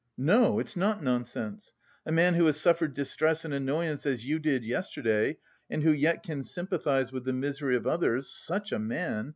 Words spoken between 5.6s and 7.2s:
and who yet can sympathise